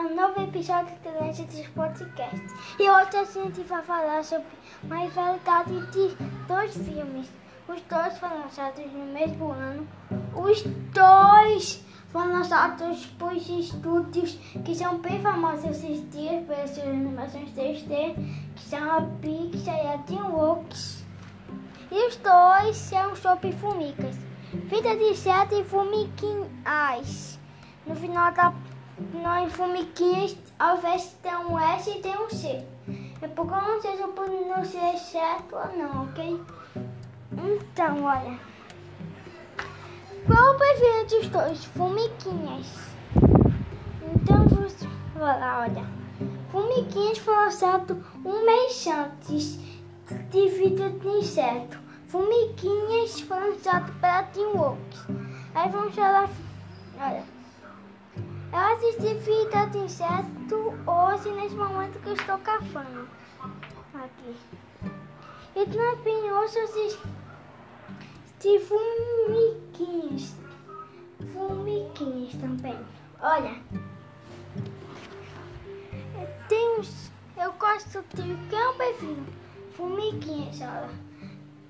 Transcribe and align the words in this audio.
um 0.00 0.14
novo 0.14 0.40
episódio 0.40 0.94
Legends 1.20 1.68
Podcast. 1.74 2.40
E 2.78 2.88
hoje 2.88 3.16
a 3.18 3.24
gente 3.24 3.60
vai 3.64 3.82
falar 3.82 4.24
sobre 4.24 4.46
uma 4.82 4.96
rivalidade 4.96 5.78
de 5.90 6.16
dois 6.48 6.74
filmes. 6.74 7.28
Os 7.68 7.82
dois 7.82 8.16
foram 8.18 8.38
lançados 8.38 8.86
no 8.92 9.04
mesmo 9.12 9.52
ano. 9.52 9.86
Os 10.34 10.62
dois 10.62 11.84
foram 12.10 12.32
lançados 12.32 13.06
por 13.18 13.34
estúdios 13.34 14.38
que 14.64 14.74
são 14.74 14.96
bem 14.98 15.20
famosos 15.20 15.66
esses 15.66 16.10
dias 16.10 16.46
pelas 16.46 16.70
suas 16.70 16.88
animações 16.88 17.50
3D, 17.50 18.14
que 18.56 18.62
são 18.62 18.90
a 18.90 19.02
Pixar 19.20 19.84
e 19.84 19.86
a 19.86 19.96
DreamWorks. 19.96 21.04
E 21.90 22.08
os 22.08 22.16
dois 22.16 22.74
são 22.74 23.14
sobre 23.14 23.52
formicas. 23.52 24.16
Vida 24.54 24.96
de 24.96 25.14
sete 25.14 25.62
formiguinhas. 25.64 27.38
No 27.86 27.94
final 27.94 28.32
da 28.32 28.52
nós 29.22 29.52
formiguinhas, 29.52 30.36
ao 30.58 30.76
invés 30.76 31.02
de 31.02 31.08
ter 31.22 31.36
um 31.36 31.58
S, 31.58 31.90
tem 32.00 32.18
um 32.18 32.28
C. 32.28 32.64
É 33.22 33.28
porque 33.28 33.52
eu 33.52 33.60
não 33.60 33.80
sei 33.80 33.96
se 33.96 34.02
eu 34.02 34.08
pronunciei 34.08 34.96
certo 34.96 35.56
ou 35.56 35.76
não, 35.76 36.04
ok? 36.04 36.40
Então, 37.32 38.04
olha. 38.04 38.38
Qual 40.26 40.54
o 40.54 40.58
preferido 40.58 41.18
dos 41.18 41.28
dois? 41.28 41.64
Formiguinhas. 41.64 42.66
Então, 44.14 44.46
vou 44.48 44.68
falar, 45.14 45.60
olha. 45.60 45.86
Formiguinhas 46.50 47.18
foi 47.18 47.34
lançado 47.34 48.04
um 48.24 48.44
mês 48.44 48.86
antes 48.86 49.58
de 50.30 50.48
Vida 50.48 50.90
de 50.90 51.08
Inseto. 51.08 51.78
Formiguinhas 52.08 53.20
foi 53.20 53.38
lançado 53.38 53.92
pela 54.00 54.22
Teamworks. 54.24 55.06
Aí 55.54 55.70
vamos 55.70 55.94
falar, 55.94 56.28
olha. 56.98 57.39
Eu 58.82 58.88
assisti 58.88 59.14
Vida 59.14 59.66
de 59.66 59.78
Inseto 59.78 60.72
hoje, 60.86 61.30
nesse 61.32 61.54
momento 61.54 62.00
que 62.00 62.08
eu 62.08 62.14
estou 62.14 62.38
cafando. 62.38 63.06
Aqui. 63.92 64.34
E 65.54 65.66
também 65.66 66.32
hoje 66.32 66.58
eu 66.58 66.64
assisti 66.64 66.98
Formiguinhas. 68.58 70.34
Formiguinhas 71.30 72.32
também. 72.40 72.78
Olha. 73.20 73.60
Tem 76.48 76.78
uns... 76.78 77.10
Eu 77.36 77.52
gosto 77.52 78.02
de... 78.14 78.48
Quem 78.48 78.58
eu 78.58 78.72
prefiro? 78.74 79.26
Formiguinhas, 79.72 80.58
olha. 80.62 80.88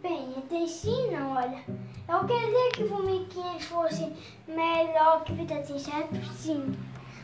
Bem, 0.00 0.42
tem 0.48 0.66
sim 0.66 1.10
não, 1.10 1.34
olha. 1.36 1.62
Eu 2.08 2.26
queria 2.26 2.70
que 2.72 2.88
Formiguinhas 2.88 3.64
fosse 3.64 4.10
melhor 4.48 5.22
que 5.22 5.34
Vida 5.34 5.62
de 5.62 5.74
Inseto, 5.74 6.24
sim. 6.32 6.74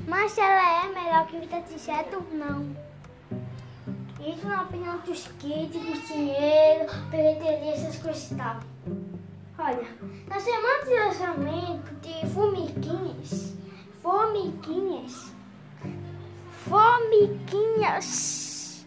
Mas 0.07 0.39
ela 0.39 0.85
é 0.85 0.89
melhor 0.89 1.27
que 1.27 1.39
Vida 1.39 1.61
de 1.61 1.75
Inseto, 1.75 2.25
não. 2.33 2.75
Isso 4.27 4.47
na 4.47 4.63
opinião 4.63 4.99
dos 4.99 5.27
críticos, 5.39 6.07
dinheiro, 6.07 6.87
bilheteria, 7.11 7.73
essas 7.73 7.97
coisas 7.97 8.31
e 8.31 8.35
tal. 8.35 8.61
Olha, 9.59 9.87
na 10.29 10.41
semana 10.41 10.85
de 10.85 10.99
lançamento 10.99 11.95
de 12.01 12.27
Formiguinhas, 12.29 13.55
Formiguinhas, 14.03 15.33
Formiguinhas. 16.69 18.87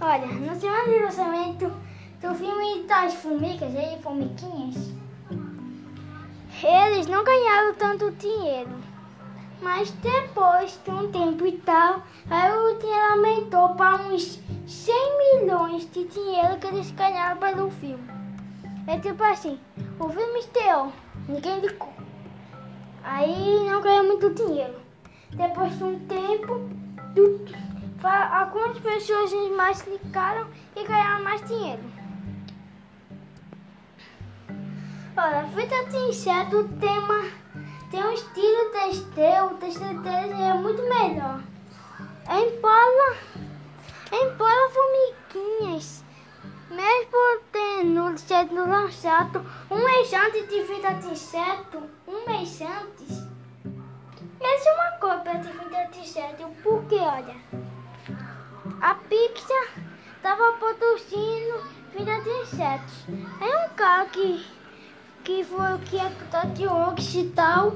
Olha, 0.00 0.26
na 0.26 0.54
semana 0.54 0.84
de 0.84 0.98
lançamento 0.98 1.72
do 2.20 2.34
filme 2.34 2.82
das 2.84 3.14
formigas 3.14 3.72
e 3.74 4.02
formiguinhas, 4.02 4.76
eles 6.62 7.06
não 7.06 7.24
ganharam 7.24 7.74
tanto 7.74 8.10
dinheiro. 8.12 8.70
Mas 9.60 9.90
depois 9.90 10.78
de 10.84 10.90
um 10.90 11.10
tempo 11.10 11.46
e 11.46 11.52
tal, 11.58 12.02
aí 12.30 12.52
o 12.52 12.78
dinheiro 12.78 13.12
aumentou 13.12 13.70
para 13.70 14.02
uns 14.02 14.40
100 14.66 14.94
milhões 15.40 15.90
de 15.90 16.04
dinheiro 16.04 16.58
que 16.58 16.66
eles 16.66 16.90
ganharam 16.90 17.38
pelo 17.38 17.70
filme. 17.70 18.08
É 18.86 18.98
tipo 18.98 19.22
assim, 19.24 19.58
o 19.98 20.08
filme 20.08 20.38
estreou, 20.38 20.92
ninguém 21.28 21.60
ligou. 21.60 21.92
Aí 23.02 23.68
não 23.68 23.80
ganhou 23.80 24.04
muito 24.04 24.30
dinheiro. 24.30 24.74
Depois 25.30 25.76
de 25.76 25.84
um 25.84 25.98
tempo, 26.06 26.58
do, 27.14 27.40
algumas 28.32 28.78
pessoas 28.78 29.32
mais 29.56 29.82
clicaram 29.82 30.46
e 30.74 30.84
ganharam 30.84 31.24
mais 31.24 31.46
dinheiro. 31.46 31.82
Olha, 35.16 35.40
a 35.40 35.48
fita 35.48 35.84
de 35.86 35.96
inseto 35.96 36.68
tem, 36.78 36.98
uma, 36.98 37.30
tem 37.90 38.04
um 38.04 38.12
estilo 38.12 38.70
3D, 38.70 39.50
o 39.50 39.56
3D 39.56 40.50
é 40.50 40.54
muito 40.54 40.82
melhor. 40.82 41.40
Embola, 42.28 43.16
embola 44.12 44.70
formiguinhas. 44.70 46.04
Mesmo 46.68 47.40
tendo 47.52 48.18
sendo 48.18 48.68
lançado 48.68 49.44
um 49.70 49.76
mês 49.76 50.12
antes 50.12 50.48
de 50.48 50.62
vida 50.62 50.94
de 50.94 51.08
inseto, 51.08 51.82
um 52.06 52.28
mês 52.28 52.60
antes, 52.60 53.24
essa 54.40 54.68
é 54.68 54.72
uma 54.74 54.90
cópia 54.98 55.38
de 55.38 55.52
vida 55.52 55.88
de 55.92 56.00
inseto, 56.00 56.48
porque 56.62 56.96
olha 56.96 57.36
a 58.80 58.94
Pixar 58.94 59.68
estava 60.16 60.52
produzindo 60.54 61.62
vida 61.96 62.20
de 62.20 62.30
insetos. 62.30 63.06
É 63.40 63.66
um 63.66 63.68
cara 63.74 64.06
que, 64.06 64.44
que 65.26 65.42
foi 65.42 65.74
o 65.74 65.78
que 65.80 65.98
é 65.98 66.08
de 66.54 66.68
Ox 66.68 67.14
e 67.16 67.24
tal. 67.34 67.72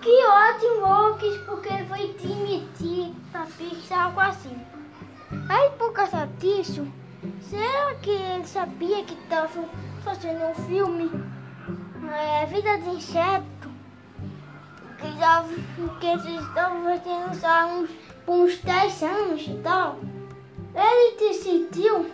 Que 0.00 0.24
ótimo 0.24 0.86
Ox, 0.86 1.36
porque 1.44 1.68
ele 1.68 1.84
foi 1.84 2.14
demitido 2.14 3.14
da 3.30 3.44
Pixar, 3.44 4.06
algo 4.06 4.20
assim. 4.20 4.58
Aí 5.50 5.70
por 5.78 5.92
causa 5.92 6.26
disso, 6.38 6.90
será 7.42 7.94
que 7.96 8.10
ele 8.10 8.46
sabia 8.46 9.04
que 9.04 9.12
estava 9.12 9.68
fazendo 10.02 10.46
um 10.46 10.54
filme 10.54 11.10
é, 12.10 12.46
Vida 12.46 12.78
de 12.78 12.88
Inseto? 12.88 13.68
Que, 14.96 15.12
já, 15.18 15.44
que 16.00 16.06
eles 16.06 16.24
estavam 16.24 16.84
fazendo 16.84 17.82
uns 17.82 17.90
uns 18.26 18.58
10 18.58 19.02
anos 19.02 19.46
e 19.46 19.54
tal, 19.62 19.98
ele 20.74 21.18
decidiu 21.18 22.10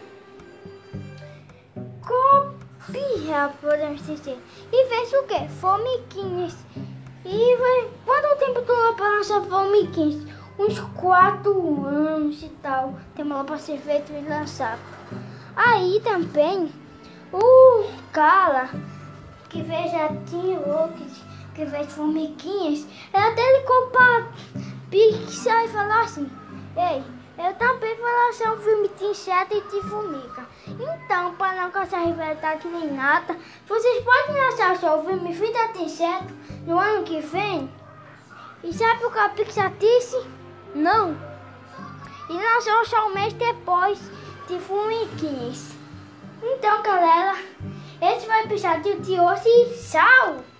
copiar, 2.87 3.53
podemos 3.61 4.05
dizer, 4.07 4.39
e 4.73 4.87
fez 4.87 5.13
o 5.13 5.23
que? 5.25 5.49
Formiguinhas. 5.61 6.57
E 7.25 7.57
vai, 7.57 7.91
quanto 8.05 8.39
tempo 8.39 8.61
durou 8.63 8.95
para 8.95 9.17
lançar 9.17 9.43
Formiguinhas? 9.43 10.27
Uns 10.59 10.79
4 10.79 11.87
anos 11.87 12.43
e 12.43 12.49
tal, 12.63 12.95
demorou 13.17 13.45
para 13.45 13.59
ser 13.59 13.79
feito 13.79 14.13
e 14.13 14.29
lançado. 14.29 14.81
Aí 15.57 16.01
também, 16.05 16.73
o 17.33 17.85
cara 18.13 18.71
que 19.49 19.65
fez 19.65 19.95
a 19.95 20.09
Team 20.09 20.93
que 21.55 21.67
fez 21.67 21.93
Formiguinhas, 21.93 22.87
ela 23.13 23.29
até 23.29 23.59
ligou 23.59 23.87
para 23.89 24.29
Pixar 24.91 25.65
e 25.65 25.69
falou 25.69 26.01
assim: 26.01 26.31
Ei, 26.77 27.03
eu 27.37 27.55
também 27.55 27.97
vou 27.97 28.07
lançar 28.07 28.55
um 28.55 28.59
filme 28.59 28.89
de 28.89 29.05
inseto 29.05 29.55
e 29.55 29.61
de 29.61 29.89
formiga. 29.89 30.47
Então, 30.69 31.35
para 31.35 31.63
não 31.63 31.71
causar 31.71 32.05
rivalidade 32.05 32.67
nem 32.69 32.93
nada, 32.93 33.37
vocês 33.67 34.05
podem 34.05 34.41
lançar 34.41 34.77
seu 34.77 35.05
filme 35.05 35.33
Vida 35.33 35.69
de 35.73 35.83
Inseto 35.83 36.33
no 36.67 36.79
ano 36.79 37.03
que 37.05 37.21
vem? 37.21 37.71
E 38.63 38.73
sabe 38.73 39.05
o 39.05 39.11
que 39.11 39.19
a 39.19 39.29
Pixar 39.31 39.73
disse? 39.79 40.25
Não. 40.75 41.17
E 42.31 42.33
lançou 42.33 42.85
só 42.87 43.09
um 43.09 43.15
mês 43.15 43.33
depois 43.35 43.99
de 44.49 44.59
Formiguinhas. 44.61 45.73
Então, 46.43 46.83
galera, 46.83 47.37
esse 48.01 48.27
foi 48.27 48.35
o 48.35 48.45
episódio 48.45 49.01
de 49.01 49.21
hoje. 49.21 49.91
Tchau! 49.91 50.54